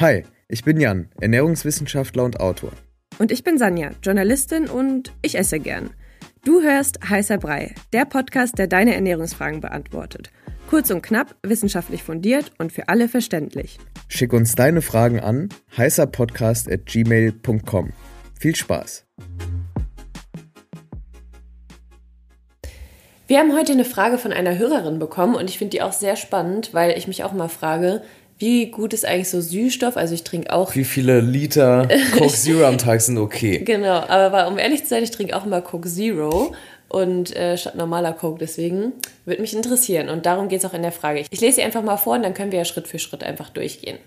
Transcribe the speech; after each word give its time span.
Hi, 0.00 0.24
ich 0.48 0.64
bin 0.64 0.80
Jan, 0.80 1.10
Ernährungswissenschaftler 1.20 2.24
und 2.24 2.40
Autor. 2.40 2.72
Und 3.18 3.30
ich 3.30 3.44
bin 3.44 3.58
Sanja, 3.58 3.90
Journalistin 4.02 4.66
und 4.66 5.12
ich 5.20 5.36
esse 5.36 5.60
gern. 5.60 5.90
Du 6.42 6.62
hörst 6.62 7.06
Heißer 7.06 7.36
Brei, 7.36 7.74
der 7.92 8.06
Podcast, 8.06 8.56
der 8.56 8.66
deine 8.66 8.94
Ernährungsfragen 8.94 9.60
beantwortet. 9.60 10.30
Kurz 10.70 10.90
und 10.90 11.02
knapp, 11.02 11.36
wissenschaftlich 11.42 12.02
fundiert 12.02 12.50
und 12.56 12.72
für 12.72 12.88
alle 12.88 13.08
verständlich. 13.08 13.78
Schick 14.08 14.32
uns 14.32 14.54
deine 14.54 14.80
Fragen 14.80 15.20
an 15.20 15.50
heißerpodcast.gmail.com. 15.76 17.92
Viel 18.38 18.56
Spaß! 18.56 19.04
Wir 23.30 23.38
haben 23.38 23.56
heute 23.56 23.70
eine 23.70 23.84
Frage 23.84 24.18
von 24.18 24.32
einer 24.32 24.58
Hörerin 24.58 24.98
bekommen 24.98 25.36
und 25.36 25.48
ich 25.48 25.56
finde 25.56 25.70
die 25.70 25.82
auch 25.82 25.92
sehr 25.92 26.16
spannend, 26.16 26.74
weil 26.74 26.98
ich 26.98 27.06
mich 27.06 27.22
auch 27.22 27.32
mal 27.32 27.48
frage, 27.48 28.02
wie 28.40 28.70
gut 28.70 28.94
ist 28.94 29.04
eigentlich 29.04 29.28
so 29.28 29.40
Süßstoff? 29.40 29.96
Also 29.96 30.14
ich 30.14 30.24
trinke 30.24 30.52
auch. 30.52 30.74
Wie 30.74 30.84
viele 30.84 31.20
Liter 31.20 31.86
Coke 32.18 32.32
Zero 32.32 32.64
am 32.64 32.78
Tag 32.78 33.02
sind 33.02 33.18
okay? 33.18 33.58
Genau, 33.58 34.00
aber 34.08 34.48
um 34.48 34.58
ehrlich 34.58 34.82
zu 34.82 34.88
sein, 34.88 35.02
ich 35.04 35.10
trinke 35.10 35.36
auch 35.36 35.44
immer 35.44 35.60
Coke 35.60 35.88
Zero 35.88 36.54
und 36.88 37.36
äh, 37.36 37.58
statt 37.58 37.74
normaler 37.76 38.14
Coke. 38.14 38.38
Deswegen 38.38 38.94
würde 39.26 39.42
mich 39.42 39.54
interessieren 39.54 40.08
und 40.08 40.24
darum 40.24 40.48
geht 40.48 40.60
es 40.60 40.64
auch 40.64 40.74
in 40.74 40.82
der 40.82 40.90
Frage. 40.90 41.24
Ich 41.30 41.40
lese 41.40 41.56
sie 41.56 41.62
einfach 41.62 41.82
mal 41.82 41.98
vor 41.98 42.14
und 42.14 42.22
dann 42.22 42.32
können 42.32 42.50
wir 42.50 42.58
ja 42.58 42.64
Schritt 42.64 42.88
für 42.88 42.98
Schritt 42.98 43.22
einfach 43.22 43.50
durchgehen. 43.50 43.98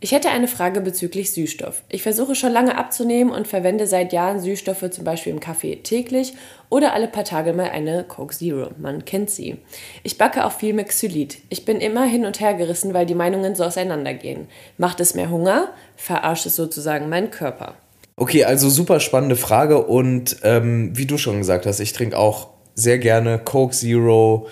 Ich 0.00 0.12
hätte 0.12 0.30
eine 0.30 0.46
Frage 0.46 0.80
bezüglich 0.80 1.32
Süßstoff. 1.32 1.82
Ich 1.88 2.04
versuche 2.04 2.36
schon 2.36 2.52
lange 2.52 2.78
abzunehmen 2.78 3.32
und 3.32 3.48
verwende 3.48 3.88
seit 3.88 4.12
Jahren 4.12 4.38
Süßstoffe 4.38 4.90
zum 4.90 5.02
Beispiel 5.02 5.32
im 5.32 5.40
Kaffee 5.40 5.74
täglich 5.82 6.34
oder 6.70 6.92
alle 6.92 7.08
paar 7.08 7.24
Tage 7.24 7.52
mal 7.52 7.70
eine 7.70 8.04
Coke 8.04 8.32
Zero. 8.32 8.70
Man 8.78 9.04
kennt 9.04 9.28
sie. 9.28 9.56
Ich 10.04 10.16
backe 10.16 10.44
auch 10.44 10.52
viel 10.52 10.72
mit 10.72 10.86
Xylit. 10.86 11.38
Ich 11.48 11.64
bin 11.64 11.80
immer 11.80 12.04
hin 12.04 12.26
und 12.26 12.38
her 12.38 12.54
gerissen, 12.54 12.94
weil 12.94 13.06
die 13.06 13.16
Meinungen 13.16 13.56
so 13.56 13.64
auseinandergehen. 13.64 14.46
Macht 14.76 15.00
es 15.00 15.16
mehr 15.16 15.30
Hunger? 15.30 15.70
Verarscht 15.96 16.46
es 16.46 16.54
sozusagen 16.54 17.08
meinen 17.08 17.32
Körper? 17.32 17.74
Okay, 18.14 18.44
also 18.44 18.70
super 18.70 19.00
spannende 19.00 19.36
Frage 19.36 19.84
und 19.84 20.36
ähm, 20.44 20.96
wie 20.96 21.06
du 21.06 21.18
schon 21.18 21.38
gesagt 21.38 21.66
hast, 21.66 21.80
ich 21.80 21.92
trinke 21.92 22.16
auch 22.16 22.50
sehr 22.76 22.98
gerne 22.98 23.40
Coke 23.40 23.74
Zero, 23.74 24.46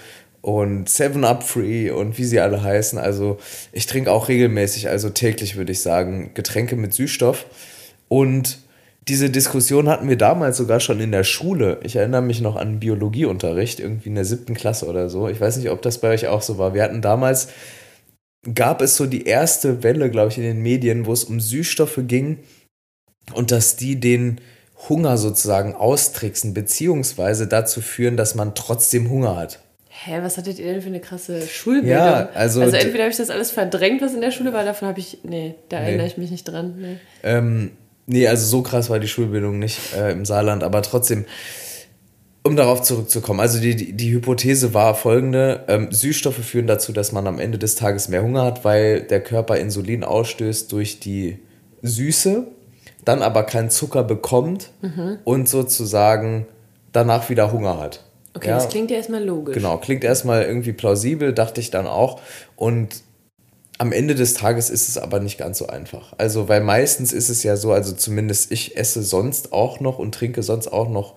und 0.46 0.88
Seven 0.88 1.24
Up 1.24 1.42
Free 1.42 1.90
und 1.90 2.18
wie 2.18 2.24
sie 2.24 2.38
alle 2.38 2.62
heißen. 2.62 3.00
Also 3.00 3.38
ich 3.72 3.86
trinke 3.86 4.12
auch 4.12 4.28
regelmäßig, 4.28 4.88
also 4.88 5.10
täglich 5.10 5.56
würde 5.56 5.72
ich 5.72 5.82
sagen, 5.82 6.30
Getränke 6.34 6.76
mit 6.76 6.94
Süßstoff. 6.94 7.46
Und 8.06 8.58
diese 9.08 9.28
Diskussion 9.28 9.88
hatten 9.88 10.08
wir 10.08 10.16
damals 10.16 10.56
sogar 10.56 10.78
schon 10.78 11.00
in 11.00 11.10
der 11.10 11.24
Schule. 11.24 11.80
Ich 11.82 11.96
erinnere 11.96 12.22
mich 12.22 12.40
noch 12.40 12.54
an 12.54 12.78
Biologieunterricht, 12.78 13.80
irgendwie 13.80 14.08
in 14.08 14.14
der 14.14 14.24
siebten 14.24 14.54
Klasse 14.54 14.86
oder 14.86 15.08
so. 15.08 15.26
Ich 15.26 15.40
weiß 15.40 15.56
nicht, 15.56 15.70
ob 15.70 15.82
das 15.82 16.00
bei 16.00 16.10
euch 16.10 16.28
auch 16.28 16.42
so 16.42 16.58
war. 16.58 16.74
Wir 16.74 16.84
hatten 16.84 17.02
damals, 17.02 17.48
gab 18.54 18.82
es 18.82 18.94
so 18.94 19.06
die 19.06 19.24
erste 19.24 19.82
Welle, 19.82 20.10
glaube 20.10 20.30
ich, 20.30 20.38
in 20.38 20.44
den 20.44 20.62
Medien, 20.62 21.06
wo 21.06 21.12
es 21.12 21.24
um 21.24 21.40
Süßstoffe 21.40 22.02
ging 22.06 22.38
und 23.34 23.50
dass 23.50 23.74
die 23.74 23.98
den 23.98 24.40
Hunger 24.88 25.16
sozusagen 25.16 25.74
austricksen, 25.74 26.54
beziehungsweise 26.54 27.48
dazu 27.48 27.80
führen, 27.80 28.16
dass 28.16 28.36
man 28.36 28.54
trotzdem 28.54 29.10
Hunger 29.10 29.34
hat. 29.34 29.65
Hä, 30.04 30.18
was 30.20 30.36
hattet 30.36 30.58
ihr 30.58 30.66
denn 30.66 30.82
für 30.82 30.88
eine 30.88 31.00
krasse 31.00 31.40
Schulbildung? 31.46 31.90
Ja, 31.90 32.28
also, 32.34 32.60
also 32.60 32.76
entweder 32.76 33.04
habe 33.04 33.10
ich 33.10 33.16
das 33.16 33.30
alles 33.30 33.50
verdrängt, 33.50 34.02
was 34.02 34.12
in 34.12 34.20
der 34.20 34.30
Schule 34.30 34.52
war, 34.52 34.62
davon 34.62 34.88
habe 34.88 35.00
ich, 35.00 35.18
nee, 35.22 35.54
da 35.70 35.80
nee. 35.80 35.86
erinnere 35.86 36.06
ich 36.06 36.18
mich 36.18 36.30
nicht 36.30 36.44
dran. 36.44 36.74
Nee. 36.78 36.96
Ähm, 37.22 37.70
nee, 38.04 38.28
also 38.28 38.46
so 38.46 38.62
krass 38.62 38.90
war 38.90 38.98
die 38.98 39.08
Schulbildung 39.08 39.58
nicht 39.58 39.94
äh, 39.96 40.12
im 40.12 40.26
Saarland, 40.26 40.62
aber 40.62 40.82
trotzdem, 40.82 41.24
um 42.42 42.56
darauf 42.56 42.82
zurückzukommen, 42.82 43.40
also 43.40 43.58
die, 43.58 43.74
die, 43.74 43.94
die 43.94 44.12
Hypothese 44.12 44.74
war 44.74 44.94
folgende, 44.94 45.64
ähm, 45.66 45.90
Süßstoffe 45.90 46.44
führen 46.44 46.66
dazu, 46.66 46.92
dass 46.92 47.12
man 47.12 47.26
am 47.26 47.40
Ende 47.40 47.58
des 47.58 47.74
Tages 47.74 48.08
mehr 48.08 48.22
Hunger 48.22 48.44
hat, 48.44 48.66
weil 48.66 49.00
der 49.00 49.22
Körper 49.22 49.56
Insulin 49.56 50.04
ausstößt 50.04 50.70
durch 50.72 51.00
die 51.00 51.38
Süße, 51.80 52.46
dann 53.06 53.22
aber 53.22 53.44
keinen 53.44 53.70
Zucker 53.70 54.04
bekommt 54.04 54.70
mhm. 54.82 55.18
und 55.24 55.48
sozusagen 55.48 56.46
danach 56.92 57.30
wieder 57.30 57.50
Hunger 57.50 57.80
hat. 57.80 58.02
Okay, 58.36 58.48
ja, 58.48 58.56
das 58.56 58.68
klingt 58.68 58.90
ja 58.90 58.98
erstmal 58.98 59.24
logisch. 59.24 59.54
Genau, 59.54 59.78
klingt 59.78 60.04
erstmal 60.04 60.42
irgendwie 60.42 60.74
plausibel, 60.74 61.32
dachte 61.32 61.58
ich 61.58 61.70
dann 61.70 61.86
auch. 61.86 62.20
Und 62.54 63.02
am 63.78 63.92
Ende 63.92 64.14
des 64.14 64.34
Tages 64.34 64.68
ist 64.68 64.90
es 64.90 64.98
aber 64.98 65.20
nicht 65.20 65.38
ganz 65.38 65.56
so 65.56 65.68
einfach. 65.68 66.12
Also, 66.18 66.46
weil 66.46 66.60
meistens 66.60 67.14
ist 67.14 67.30
es 67.30 67.42
ja 67.42 67.56
so, 67.56 67.72
also 67.72 67.94
zumindest 67.94 68.52
ich 68.52 68.76
esse 68.76 69.02
sonst 69.02 69.54
auch 69.54 69.80
noch 69.80 69.98
und 69.98 70.14
trinke 70.14 70.42
sonst 70.42 70.68
auch 70.68 70.90
noch 70.90 71.14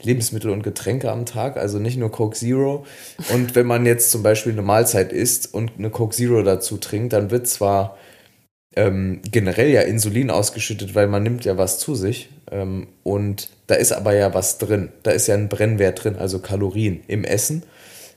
Lebensmittel 0.00 0.50
und 0.50 0.62
Getränke 0.62 1.10
am 1.10 1.26
Tag, 1.26 1.56
also 1.56 1.80
nicht 1.80 1.98
nur 1.98 2.12
Coke 2.12 2.36
Zero. 2.36 2.86
Und 3.32 3.56
wenn 3.56 3.66
man 3.66 3.84
jetzt 3.84 4.12
zum 4.12 4.22
Beispiel 4.22 4.52
eine 4.52 4.62
Mahlzeit 4.62 5.12
isst 5.12 5.52
und 5.52 5.72
eine 5.76 5.90
Coke 5.90 6.14
Zero 6.14 6.42
dazu 6.44 6.76
trinkt, 6.76 7.12
dann 7.12 7.32
wird 7.32 7.48
zwar 7.48 7.98
ähm, 8.76 9.20
generell 9.30 9.70
ja 9.70 9.82
Insulin 9.82 10.30
ausgeschüttet, 10.30 10.94
weil 10.94 11.08
man 11.08 11.22
nimmt 11.22 11.44
ja 11.44 11.56
was 11.56 11.78
zu 11.78 11.94
sich. 11.94 12.30
Ähm, 12.50 12.88
und 13.02 13.48
da 13.66 13.74
ist 13.74 13.92
aber 13.92 14.14
ja 14.14 14.32
was 14.34 14.58
drin. 14.58 14.90
Da 15.02 15.10
ist 15.10 15.26
ja 15.26 15.34
ein 15.34 15.48
Brennwert 15.48 16.04
drin, 16.04 16.16
also 16.16 16.38
Kalorien 16.38 17.00
im 17.08 17.24
Essen. 17.24 17.64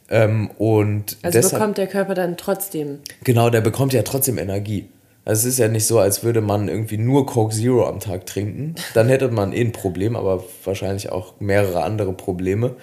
Ähm, 0.09 0.51
und 0.57 1.17
also 1.21 1.37
deshalb, 1.37 1.53
bekommt 1.53 1.77
der 1.77 1.87
Körper 1.87 2.13
dann 2.13 2.37
trotzdem. 2.37 2.99
Genau, 3.23 3.49
der 3.49 3.61
bekommt 3.61 3.93
ja 3.93 4.03
trotzdem 4.03 4.37
Energie. 4.37 4.87
Also 5.25 5.47
es 5.47 5.53
ist 5.53 5.59
ja 5.59 5.69
nicht 5.69 5.87
so, 5.87 5.99
als 5.99 6.23
würde 6.23 6.41
man 6.41 6.67
irgendwie 6.67 6.97
nur 6.97 7.25
Coke 7.25 7.55
Zero 7.55 7.87
am 7.87 7.99
Tag 7.99 8.25
trinken. 8.25 8.75
Dann 8.93 9.07
hätte 9.07 9.29
man 9.29 9.53
eh 9.53 9.61
ein 9.61 9.71
Problem, 9.71 10.15
aber 10.15 10.43
wahrscheinlich 10.65 11.11
auch 11.11 11.39
mehrere 11.39 11.83
andere 11.83 12.13
Probleme. 12.13 12.75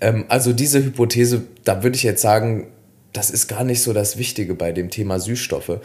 Ähm, 0.00 0.24
also 0.28 0.52
diese 0.52 0.84
Hypothese, 0.84 1.44
da 1.64 1.82
würde 1.82 1.96
ich 1.96 2.02
jetzt 2.02 2.20
sagen, 2.20 2.66
das 3.12 3.30
ist 3.30 3.48
gar 3.48 3.64
nicht 3.64 3.82
so 3.82 3.92
das 3.92 4.18
Wichtige 4.18 4.54
bei 4.54 4.72
dem 4.72 4.90
Thema 4.90 5.20
Süßstoffe. 5.20 5.80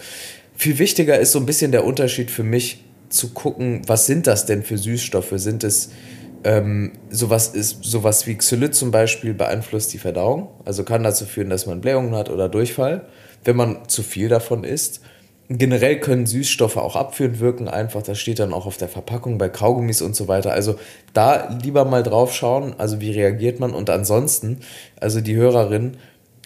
Viel 0.55 0.79
wichtiger 0.79 1.19
ist 1.19 1.31
so 1.31 1.39
ein 1.39 1.45
bisschen 1.45 1.71
der 1.71 1.85
Unterschied 1.85 2.31
für 2.31 2.43
mich 2.43 2.83
zu 3.09 3.29
gucken, 3.33 3.81
was 3.87 4.05
sind 4.05 4.27
das 4.27 4.45
denn 4.45 4.63
für 4.63 4.77
Süßstoffe? 4.77 5.33
Sind 5.35 5.63
es 5.63 5.89
ähm, 6.43 6.91
sowas 7.09 7.49
ist 7.49 7.83
sowas 7.83 8.27
wie 8.27 8.35
Xylit 8.35 8.75
zum 8.75 8.91
Beispiel 8.91 9.33
beeinflusst 9.33 9.93
die 9.93 9.97
Verdauung, 9.97 10.49
also 10.65 10.83
kann 10.83 11.03
dazu 11.03 11.25
führen, 11.25 11.49
dass 11.49 11.65
man 11.65 11.81
Blähungen 11.81 12.15
hat 12.15 12.29
oder 12.29 12.49
Durchfall, 12.49 13.05
wenn 13.43 13.55
man 13.55 13.87
zu 13.87 14.03
viel 14.03 14.29
davon 14.29 14.63
isst. 14.63 15.01
Generell 15.49 15.99
können 15.99 16.25
Süßstoffe 16.25 16.77
auch 16.77 16.95
abführend 16.95 17.39
wirken, 17.39 17.67
einfach, 17.67 18.01
das 18.01 18.19
steht 18.19 18.39
dann 18.39 18.53
auch 18.53 18.65
auf 18.65 18.77
der 18.77 18.87
Verpackung 18.87 19.37
bei 19.37 19.49
Kaugummis 19.49 20.01
und 20.01 20.15
so 20.15 20.27
weiter. 20.27 20.51
Also 20.51 20.75
da 21.13 21.57
lieber 21.61 21.85
mal 21.85 22.01
drauf 22.01 22.33
schauen, 22.33 22.75
also 22.77 23.01
wie 23.01 23.11
reagiert 23.11 23.59
man 23.59 23.71
und 23.71 23.89
ansonsten, 23.89 24.59
also 24.99 25.21
die 25.21 25.35
Hörerin 25.35 25.97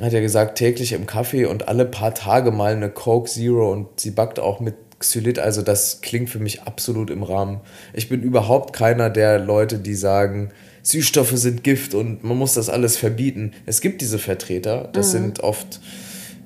hat 0.01 0.13
ja 0.13 0.21
gesagt, 0.21 0.57
täglich 0.57 0.93
im 0.93 1.07
Kaffee 1.07 1.45
und 1.45 1.67
alle 1.67 1.85
paar 1.85 2.13
Tage 2.13 2.51
mal 2.51 2.73
eine 2.73 2.89
Coke 2.89 3.29
Zero 3.29 3.71
und 3.71 3.99
sie 3.99 4.11
backt 4.11 4.39
auch 4.39 4.59
mit 4.59 4.75
Xylit, 4.99 5.37
also 5.39 5.61
das 5.61 6.01
klingt 6.01 6.29
für 6.29 6.39
mich 6.39 6.63
absolut 6.63 7.09
im 7.09 7.23
Rahmen. 7.23 7.61
Ich 7.93 8.09
bin 8.09 8.23
überhaupt 8.23 8.73
keiner 8.73 9.09
der 9.09 9.37
Leute, 9.37 9.77
die 9.77 9.93
sagen, 9.93 10.49
Süßstoffe 10.81 11.33
sind 11.35 11.63
Gift 11.63 11.93
und 11.93 12.23
man 12.23 12.37
muss 12.37 12.53
das 12.53 12.69
alles 12.69 12.97
verbieten. 12.97 13.51
Es 13.65 13.81
gibt 13.81 14.01
diese 14.01 14.19
Vertreter, 14.19 14.89
das 14.93 15.09
mhm. 15.09 15.11
sind 15.11 15.39
oft 15.41 15.81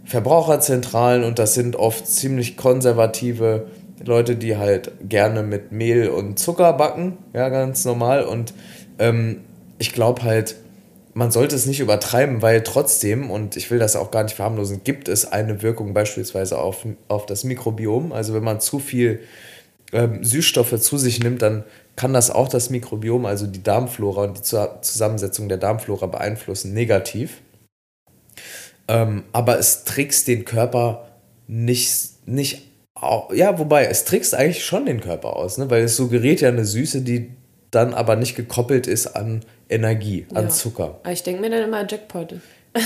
Verbraucherzentralen 0.06 1.24
und 1.24 1.40
das 1.40 1.54
sind 1.54 1.76
oft 1.78 2.08
ziemlich 2.08 2.58
konservative 2.58 3.68
Leute, 4.04 4.36
die 4.36 4.58
halt 4.58 4.92
gerne 5.08 5.44
mit 5.44 5.72
Mehl 5.72 6.10
und 6.10 6.40
Zucker 6.40 6.74
backen, 6.74 7.18
ja, 7.34 7.50
ganz 7.50 7.86
normal. 7.86 8.24
Und 8.24 8.54
ähm, 9.00 9.42
ich 9.78 9.94
glaube 9.94 10.24
halt, 10.24 10.56
man 11.14 11.32
sollte 11.32 11.56
es 11.56 11.66
nicht 11.66 11.80
übertreiben, 11.80 12.42
weil 12.42 12.64
trotzdem, 12.64 13.30
und 13.30 13.58
ich 13.58 13.70
will 13.70 13.80
das 13.80 13.96
auch 13.96 14.12
gar 14.12 14.24
nicht 14.24 14.36
verharmlosen, 14.36 14.84
gibt 14.84 15.08
es 15.08 15.32
eine 15.32 15.62
Wirkung 15.62 15.94
beispielsweise 15.94 16.58
auf, 16.58 16.86
auf 17.08 17.26
das 17.26 17.44
Mikrobiom. 17.44 18.12
Also 18.12 18.34
wenn 18.34 18.44
man 18.44 18.60
zu 18.60 18.80
viel 18.80 19.20
ähm, 19.92 20.24
Süßstoffe 20.24 20.80
zu 20.80 20.98
sich 20.98 21.22
nimmt, 21.22 21.42
dann 21.42 21.64
kann 21.96 22.14
das 22.14 22.32
auch 22.32 22.48
das 22.48 22.70
Mikrobiom, 22.70 23.26
also 23.26 23.46
die 23.46 23.64
Darmflora 23.64 24.24
und 24.24 24.38
die 24.38 24.42
Zusammensetzung 24.42 25.50
der 25.50 25.58
Darmflora 25.58 26.08
beeinflussen, 26.08 26.74
negativ. 26.74 27.42
Ähm, 28.88 29.24
aber 29.34 29.60
es 29.60 29.84
trickst 29.84 30.28
den 30.28 30.46
Körper 30.46 31.10
nicht, 31.48 32.28
nicht 32.28 32.68
ja, 33.34 33.58
wobei, 33.58 33.86
es 33.86 34.06
trickst 34.06 34.36
eigentlich 34.36 34.64
schon 34.64 34.86
den 34.86 35.02
Körper 35.02 35.36
aus, 35.36 35.58
ne? 35.58 35.70
weil 35.70 35.84
es 35.84 35.96
suggeriert 35.96 36.42
ja 36.42 36.50
eine 36.50 36.66
Süße, 36.66 37.02
die 37.02 37.32
dann 37.72 37.94
aber 37.94 38.16
nicht 38.16 38.36
gekoppelt 38.36 38.86
ist 38.86 39.08
an 39.08 39.44
Energie, 39.70 40.26
an 40.34 40.46
ja. 40.46 40.50
Zucker. 40.50 41.00
Ich 41.10 41.24
denke 41.24 41.42
mir 41.42 41.50
dann 41.50 41.64
immer 41.64 41.86
Jackpot. 41.90 42.36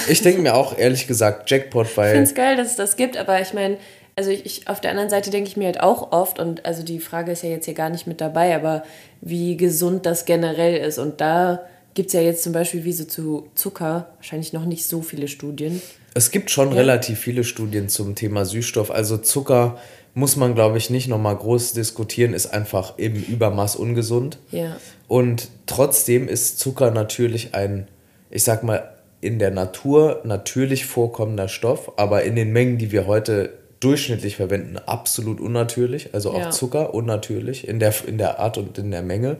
Ich 0.07 0.21
denke 0.21 0.41
mir 0.41 0.55
auch 0.55 0.77
ehrlich 0.77 1.07
gesagt 1.07 1.49
Jackpot, 1.49 1.95
weil. 1.97 2.07
Ich 2.07 2.11
finde 2.13 2.29
es 2.29 2.35
geil, 2.35 2.57
dass 2.57 2.71
es 2.71 2.75
das 2.75 2.95
gibt, 2.95 3.17
aber 3.17 3.41
ich 3.41 3.53
meine, 3.53 3.77
also 4.15 4.31
ich, 4.31 4.45
ich, 4.45 4.67
auf 4.67 4.81
der 4.81 4.91
anderen 4.91 5.09
Seite 5.09 5.29
denke 5.29 5.49
ich 5.49 5.57
mir 5.57 5.65
halt 5.65 5.81
auch 5.81 6.11
oft, 6.11 6.39
und 6.39 6.65
also 6.65 6.83
die 6.83 6.99
Frage 6.99 7.31
ist 7.31 7.43
ja 7.43 7.49
jetzt 7.49 7.65
hier 7.65 7.73
gar 7.73 7.89
nicht 7.89 8.07
mit 8.07 8.21
dabei, 8.21 8.55
aber 8.55 8.83
wie 9.21 9.57
gesund 9.57 10.05
das 10.05 10.25
generell 10.25 10.77
ist. 10.77 10.97
Und 10.97 11.19
da 11.21 11.65
gibt 11.93 12.07
es 12.07 12.13
ja 12.13 12.21
jetzt 12.21 12.43
zum 12.43 12.53
Beispiel 12.53 12.83
wie 12.83 12.93
so 12.93 13.05
zu 13.05 13.49
Zucker 13.55 14.09
wahrscheinlich 14.15 14.53
noch 14.53 14.65
nicht 14.65 14.85
so 14.85 15.01
viele 15.01 15.27
Studien. 15.27 15.81
Es 16.13 16.31
gibt 16.31 16.49
schon 16.49 16.69
ja. 16.69 16.75
relativ 16.75 17.19
viele 17.19 17.43
Studien 17.43 17.89
zum 17.89 18.15
Thema 18.15 18.45
Süßstoff. 18.45 18.89
Also 18.89 19.17
Zucker 19.17 19.79
muss 20.15 20.37
man, 20.37 20.55
glaube 20.55 20.77
ich, 20.77 20.89
nicht 20.89 21.09
nochmal 21.09 21.35
groß 21.35 21.73
diskutieren, 21.73 22.33
ist 22.33 22.47
einfach 22.47 22.97
im 22.97 23.15
Übermaß 23.15 23.75
ungesund. 23.75 24.39
Ja. 24.49 24.77
Und 25.07 25.49
trotzdem 25.65 26.27
ist 26.29 26.57
Zucker 26.57 26.89
natürlich 26.89 27.53
ein, 27.53 27.89
ich 28.31 28.43
sag 28.43 28.63
mal, 28.63 28.95
in 29.19 29.39
der 29.39 29.51
Natur 29.51 30.21
natürlich 30.23 30.85
vorkommender 30.85 31.49
Stoff, 31.49 31.91
aber 31.97 32.23
in 32.23 32.35
den 32.35 32.53
Mengen, 32.53 32.77
die 32.77 32.93
wir 32.93 33.07
heute 33.07 33.57
durchschnittlich 33.81 34.37
verwenden, 34.37 34.77
absolut 34.77 35.41
unnatürlich. 35.41 36.13
Also 36.13 36.31
auch 36.31 36.39
Ja. 36.39 36.49
Zucker 36.49 36.93
unnatürlich 36.93 37.67
in 37.67 37.79
der, 37.79 37.93
in 38.07 38.17
der 38.17 38.39
Art 38.39 38.57
und 38.57 38.77
in 38.77 38.91
der 38.91 39.01
Menge. 39.01 39.37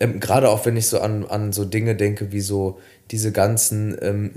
Ähm, 0.00 0.20
Gerade 0.20 0.48
auch 0.48 0.64
wenn 0.64 0.76
ich 0.78 0.86
so 0.86 1.00
an, 1.00 1.26
an 1.26 1.52
so 1.52 1.66
Dinge 1.66 1.96
denke, 1.96 2.32
wie 2.32 2.40
so 2.40 2.78
diese 3.10 3.30
ganzen 3.30 3.94
ähm, 4.00 4.30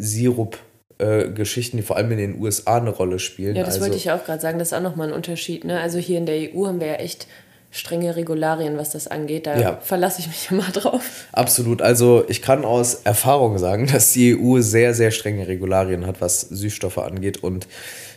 Sirup-Geschichten, 1.00 1.78
die 1.78 1.84
vor 1.84 1.98
allem 1.98 2.12
in 2.12 2.18
den 2.18 2.42
USA 2.42 2.78
eine 2.78 2.90
Rolle 2.90 3.20
spielen. 3.20 3.56
Ja, 3.56 3.64
das 3.64 3.76
also, 3.76 3.86
wollte 3.86 3.98
ich 3.98 4.12
auch 4.12 4.24
gerade 4.24 4.42
sagen, 4.42 4.60
das 4.60 4.70
ist 4.70 4.74
auch 4.74 4.82
nochmal 4.82 5.10
ein 5.10 5.14
Unterschied. 5.14 5.64
Ne? 5.64 5.80
Also 5.80 6.00
hier 6.00 6.18
in 6.18 6.26
der 6.26 6.36
EU 6.54 6.68
haben 6.68 6.80
wir 6.80 6.88
ja 6.88 6.94
echt 6.96 7.28
strenge 7.72 8.16
Regularien, 8.16 8.78
was 8.78 8.92
das 8.92 9.08
angeht. 9.08 9.48
Da 9.48 9.60
Ja. 9.60 9.80
verlasse 9.82 10.22
ich 10.22 10.28
mich 10.28 10.48
immer 10.52 10.70
drauf. 10.72 11.04
Absolut. 11.34 11.82
Also 11.82 12.24
ich 12.30 12.42
kann 12.42 12.64
aus 12.64 13.02
Erfahrung 13.04 13.58
sagen, 13.58 13.88
dass 13.92 14.14
die 14.14 14.38
EU 14.38 14.62
sehr, 14.62 14.94
sehr 14.94 15.12
strenge 15.12 15.48
Regularien 15.48 16.06
hat, 16.08 16.22
was 16.22 16.42
Süßstoffe 16.42 17.00
angeht. 17.00 17.44
Und 17.44 17.68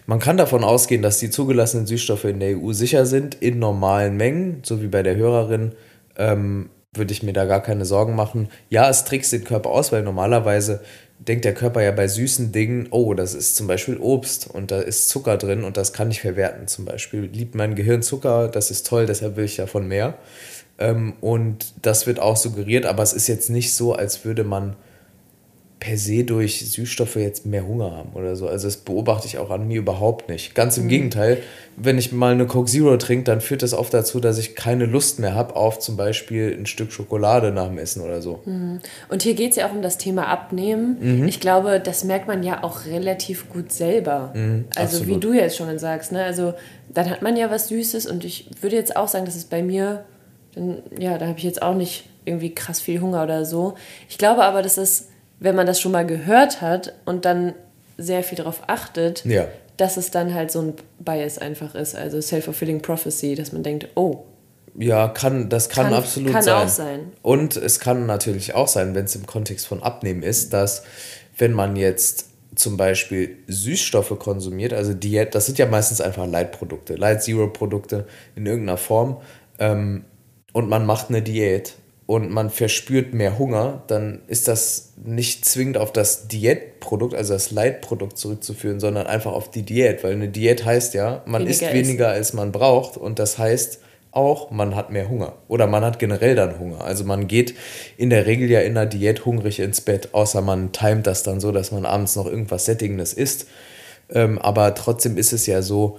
man 0.07 0.21
kann 0.21 0.37
davon 0.37 0.65
ausgehen, 0.65 1.03
dass 1.03 1.19
die 1.19 1.31
zugelassenen 1.31 1.87
Süßstoffe 1.87 2.25
in 2.25 2.41
der 2.41 2.57
EU 2.57 2.73
sicher 2.73 3.05
sind, 3.05 3.35
in 3.35 3.59
normalen 3.59 4.17
Mengen, 4.17 4.63
so 4.65 4.81
wie 4.83 4.87
bei 4.89 5.03
der 5.03 5.17
Hörerin. 5.17 5.73
Ähm, 6.17 6.71
würde 6.95 7.13
ich 7.13 7.23
mir 7.23 7.35
da 7.35 7.45
gar 7.45 7.63
keine 7.63 7.85
Sorgen 7.85 8.17
machen. 8.17 8.49
Ja, 8.71 8.89
es 8.89 9.05
trickst 9.05 9.33
den 9.33 9.45
Körper 9.45 9.71
aus, 9.71 9.93
weil 9.93 10.03
normalerweise 10.03 10.81
denkt 11.19 11.45
der 11.45 11.55
Körper 11.55 11.83
ja 11.83 11.91
bei 11.91 12.09
süßen 12.09 12.53
Dingen, 12.53 12.89
oh, 12.91 13.15
das 13.15 13.35
ist 13.35 13.57
zum 13.57 13.67
Beispiel 13.67 13.97
Obst 13.99 14.49
und 14.49 14.71
da 14.71 14.81
ist 14.81 15.09
Zucker 15.09 15.37
drin 15.37 15.65
und 15.65 15.77
das 15.77 15.93
kann 15.93 16.11
ich 16.11 16.21
verwerten. 16.21 16.69
Zum 16.69 16.85
Beispiel 16.85 17.23
liebt 17.23 17.55
mein 17.55 17.75
Gehirn 17.75 18.03
Zucker, 18.03 18.49
das 18.49 18.71
ist 18.71 18.87
toll, 18.87 19.07
deshalb 19.07 19.37
will 19.37 19.45
ich 19.45 19.57
davon 19.57 19.89
mehr. 19.89 20.19
Ähm, 20.79 21.15
und 21.21 21.75
das 21.83 22.07
wird 22.07 22.21
auch 22.21 22.37
suggeriert, 22.37 22.87
aber 22.87 23.03
es 23.03 23.13
ist 23.13 23.27
jetzt 23.27 23.51
nicht 23.51 23.75
so, 23.75 23.95
als 23.95 24.25
würde 24.25 24.45
man 24.45 24.77
per 25.89 25.97
se 25.97 26.23
durch 26.23 26.71
Süßstoffe 26.71 27.17
jetzt 27.17 27.47
mehr 27.47 27.67
Hunger 27.67 27.93
haben 27.97 28.11
oder 28.13 28.37
so. 28.37 28.47
Also 28.47 28.67
das 28.67 28.77
beobachte 28.77 29.27
ich 29.27 29.39
auch 29.39 29.49
an 29.49 29.67
mir 29.67 29.79
überhaupt 29.79 30.29
nicht. 30.29 30.55
Ganz 30.55 30.77
im 30.77 30.87
Gegenteil, 30.87 31.39
wenn 31.77 31.97
ich 31.97 32.13
mal 32.13 32.33
eine 32.33 32.47
Coke 32.47 32.71
Zero 32.71 32.95
trinke, 32.99 33.25
dann 33.25 33.41
führt 33.41 33.63
das 33.63 33.73
oft 33.73 33.95
dazu, 33.95 34.21
dass 34.21 34.37
ich 34.37 34.55
keine 34.55 34.85
Lust 34.85 35.19
mehr 35.19 35.35
habe 35.35 35.57
auf 35.57 35.79
zum 35.79 35.97
Beispiel 35.97 36.55
ein 36.59 36.67
Stück 36.67 36.93
Schokolade 36.93 37.53
nach 37.53 37.69
dem 37.69 37.79
Essen 37.79 38.03
oder 38.03 38.21
so. 38.21 38.43
Und 38.45 39.23
hier 39.23 39.33
geht 39.33 39.53
es 39.53 39.57
ja 39.57 39.67
auch 39.67 39.73
um 39.73 39.81
das 39.81 39.97
Thema 39.97 40.27
Abnehmen. 40.27 40.99
Mhm. 41.21 41.29
Ich 41.29 41.41
glaube, 41.41 41.81
das 41.81 42.05
merkt 42.05 42.29
man 42.29 42.43
ja 42.43 42.63
auch 42.65 42.85
relativ 42.85 43.49
gut 43.49 43.73
selber. 43.73 44.35
also 44.35 44.37
wie 44.37 44.41
Mhm, 44.41 44.65
absolut. 44.77 45.25
du 45.25 45.33
jetzt 45.33 45.57
schon 45.57 45.79
sagst, 45.79 46.13
ne? 46.13 46.23
Also 46.23 46.53
dann 46.93 47.09
hat 47.09 47.23
man 47.23 47.35
ja 47.35 47.51
was 47.51 47.69
Süßes 47.69 48.05
und 48.05 48.27
ich 48.27 48.51
würde 48.61 48.77
jetzt 48.77 48.95
auch 48.95 49.09
sagen, 49.09 49.25
dass 49.25 49.37
es 49.37 49.47
bei 49.47 49.63
mir, 49.63 50.05
dann, 50.55 50.83
ja, 50.99 51.17
da 51.17 51.29
habe 51.29 51.39
ich 51.39 51.45
jetzt 51.45 51.63
auch 51.63 51.75
nicht 51.75 52.11
irgendwie 52.27 52.55
krass 52.55 52.79
viel 52.79 53.01
Hunger 53.01 53.23
oder 53.23 53.47
so. 53.47 53.75
Ich 54.11 54.19
glaube 54.19 54.45
aber, 54.45 54.61
dass 54.61 54.77
es, 54.77 55.09
wenn 55.41 55.55
man 55.57 55.67
das 55.67 55.81
schon 55.81 55.93
mal 55.93 56.07
gehört 56.07 56.61
hat 56.61 56.95
und 57.05 57.25
dann 57.25 57.55
sehr 57.97 58.23
viel 58.23 58.37
darauf 58.37 58.63
achtet, 58.67 59.25
Ja. 59.25 59.47
dass 59.77 59.97
es 59.97 60.11
dann 60.11 60.35
halt 60.35 60.51
so 60.51 60.61
ein 60.61 60.75
Bias 60.99 61.39
einfach 61.39 61.75
ist, 61.75 61.95
also 61.97 62.21
self-fulfilling 62.21 62.81
prophecy, 62.83 63.35
dass 63.35 63.53
man 63.53 63.63
denkt, 63.63 63.89
oh, 63.95 64.25
Ja, 64.79 65.09
kann, 65.09 65.49
das 65.49 65.69
kann, 65.69 65.87
Kann- 65.87 65.95
absolut 65.95 66.33
kann 66.33 66.43
sein. 66.43 66.55
auch 66.55 66.69
sein. 66.69 67.01
Und 67.23 67.57
es 67.57 67.81
kann 67.81 68.07
natürlich 68.07 68.55
auch 68.55 68.69
sein, 68.69 68.95
wenn 68.95 69.07
es 69.07 69.17
im 69.17 69.27
Kontext 69.27 69.67
von 69.67 69.83
Abnehmen 69.83 70.23
ist, 70.23 70.53
dass 70.53 70.85
wenn 71.37 71.53
man 71.53 71.75
jetzt 71.75 72.27
zum 72.55 72.77
Beispiel 72.77 73.37
Süßstoffe 73.49 74.17
konsumiert, 74.19 74.73
also 74.73 74.95
Diät, 74.95 75.35
das 75.35 75.47
sind 75.47 75.59
ja 75.59 75.67
meistens 75.67 76.01
einfach 76.01 76.27
Light-Produkte, 76.27 76.95
Light-Zero-Produkte 76.95 78.07
in 78.37 78.47
irgendeiner 78.47 78.77
Form, 78.79 79.19
ähm, 79.59 80.05
und 80.53 80.69
man 80.69 80.87
macht 80.87 81.09
eine 81.11 81.23
Diät 81.23 81.75
und 82.09 82.31
man 82.31 82.49
verspürt 82.49 83.13
mehr 83.13 83.39
Hunger, 83.39 83.83
dann 83.87 84.23
ist 84.29 84.49
das 84.49 84.95
nicht 85.05 85.45
zwingend 85.45 85.77
auf 85.77 85.93
das 85.93 86.27
Diätprodukt, 86.27 87.15
also 87.15 87.35
das 87.35 87.51
Light-Produkt 87.51 88.17
zurückzuführen, 88.17 88.81
sondern 88.81 89.07
einfach 89.07 89.33
auf 89.33 89.51
die 89.51 89.61
Diät, 89.61 90.03
weil 90.03 90.13
eine 90.13 90.29
Diät 90.29 90.65
heißt 90.65 90.95
ja, 90.95 91.23
man 91.27 91.43
Weniger 91.43 91.51
isst 91.51 91.75
weniger, 91.75 92.09
als 92.09 92.33
man 92.33 92.51
braucht 92.51 92.97
und 92.97 93.19
das 93.19 93.37
heißt 93.37 93.81
auch, 94.11 94.51
man 94.51 94.75
hat 94.75 94.91
mehr 94.91 95.11
Hunger 95.11 95.35
oder 95.49 95.67
man 95.67 95.85
hat 95.85 95.99
generell 95.99 96.35
dann 96.35 96.59
Hunger. 96.59 96.83
Also 96.83 97.05
man 97.05 97.29
geht 97.29 97.55
in 97.99 98.09
der 98.09 98.25
Regel 98.25 98.51
ja 98.51 98.61
in 98.61 98.75
der 98.75 98.87
Diät 98.87 99.27
hungrig 99.27 99.61
ins 99.61 99.83
Bett, 99.83 100.15
außer 100.15 100.41
man 100.41 100.73
timet 100.73 101.07
das 101.07 101.25
dann 101.25 101.41
so, 101.41 101.53
dass 101.53 101.73
man 101.73 101.85
abends 101.85 102.17
noch 102.17 102.25
irgendwas 102.25 102.65
Sättigendes 102.65 103.13
isst. 103.13 103.49
Ähm, 104.09 104.39
aber 104.39 104.75
trotzdem 104.75 105.19
ist 105.19 105.35
es 105.35 105.45
ja 105.45 105.61
so, 105.61 105.99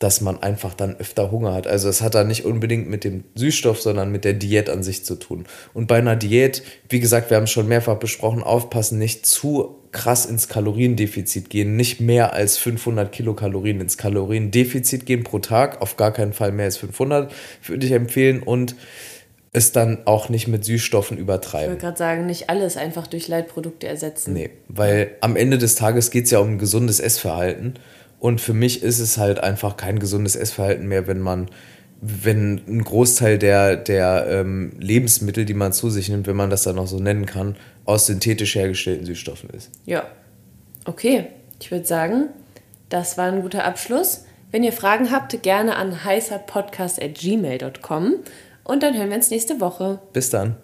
dass 0.00 0.22
man 0.22 0.42
einfach 0.42 0.74
dann 0.74 0.96
öfter 0.96 1.30
Hunger 1.30 1.52
hat. 1.52 1.66
Also 1.66 1.88
es 1.88 2.00
hat 2.00 2.14
dann 2.14 2.26
nicht 2.26 2.46
unbedingt 2.46 2.88
mit 2.88 3.04
dem 3.04 3.24
Süßstoff, 3.34 3.80
sondern 3.80 4.10
mit 4.10 4.24
der 4.24 4.32
Diät 4.32 4.70
an 4.70 4.82
sich 4.82 5.04
zu 5.04 5.14
tun. 5.14 5.44
Und 5.74 5.86
bei 5.86 5.98
einer 5.98 6.16
Diät, 6.16 6.62
wie 6.88 7.00
gesagt, 7.00 7.30
wir 7.30 7.36
haben 7.36 7.44
es 7.44 7.50
schon 7.50 7.68
mehrfach 7.68 7.98
besprochen, 7.98 8.42
aufpassen, 8.42 8.98
nicht 8.98 9.26
zu 9.26 9.76
krass 9.92 10.24
ins 10.24 10.48
Kaloriendefizit 10.48 11.50
gehen, 11.50 11.76
nicht 11.76 12.00
mehr 12.00 12.32
als 12.32 12.56
500 12.56 13.12
Kilokalorien 13.12 13.80
ins 13.80 13.98
Kaloriendefizit 13.98 15.04
gehen 15.04 15.22
pro 15.22 15.38
Tag, 15.38 15.82
auf 15.82 15.98
gar 15.98 16.12
keinen 16.12 16.32
Fall 16.32 16.52
mehr 16.52 16.64
als 16.64 16.78
500, 16.78 17.30
würde 17.66 17.86
ich 17.86 17.92
empfehlen 17.92 18.42
und 18.42 18.76
es 19.52 19.72
dann 19.72 20.06
auch 20.06 20.28
nicht 20.28 20.48
mit 20.48 20.64
Süßstoffen 20.64 21.16
ich 21.16 21.22
übertreiben. 21.22 21.70
wollte 21.70 21.84
gerade 21.84 21.98
sagen, 21.98 22.26
nicht 22.26 22.48
alles 22.48 22.76
einfach 22.76 23.06
durch 23.06 23.28
Leitprodukte 23.28 23.86
ersetzen. 23.86 24.32
Nee, 24.32 24.50
weil 24.68 25.16
am 25.20 25.36
Ende 25.36 25.58
des 25.58 25.74
Tages 25.74 26.10
geht 26.10 26.26
es 26.26 26.30
ja 26.30 26.38
um 26.38 26.52
ein 26.52 26.58
gesundes 26.58 27.00
Essverhalten. 27.00 27.74
Und 28.20 28.40
für 28.40 28.54
mich 28.54 28.84
ist 28.84 29.00
es 29.00 29.18
halt 29.18 29.42
einfach 29.42 29.76
kein 29.76 29.98
gesundes 29.98 30.36
Essverhalten 30.36 30.86
mehr, 30.86 31.08
wenn 31.08 31.18
man, 31.20 31.48
wenn 32.00 32.60
ein 32.68 32.84
Großteil 32.84 33.38
der, 33.38 33.76
der 33.76 34.26
ähm, 34.28 34.74
Lebensmittel, 34.78 35.44
die 35.46 35.54
man 35.54 35.72
zu 35.72 35.90
sich 35.90 36.08
nimmt, 36.10 36.28
wenn 36.28 36.36
man 36.36 36.50
das 36.50 36.62
dann 36.62 36.76
noch 36.76 36.86
so 36.86 37.00
nennen 37.00 37.26
kann, 37.26 37.56
aus 37.86 38.06
synthetisch 38.06 38.54
hergestellten 38.54 39.04
Süßstoffen 39.06 39.50
ist. 39.50 39.72
Ja. 39.86 40.04
Okay, 40.84 41.26
ich 41.60 41.70
würde 41.70 41.86
sagen, 41.86 42.30
das 42.90 43.16
war 43.18 43.32
ein 43.32 43.42
guter 43.42 43.64
Abschluss. 43.64 44.24
Wenn 44.50 44.64
ihr 44.64 44.72
Fragen 44.72 45.10
habt, 45.10 45.42
gerne 45.42 45.76
an 45.76 46.04
heißerpodcast.gmail.com 46.04 48.14
und 48.64 48.82
dann 48.82 48.94
hören 48.96 49.08
wir 49.08 49.16
uns 49.16 49.30
nächste 49.30 49.60
Woche. 49.60 50.00
Bis 50.12 50.28
dann. 50.30 50.56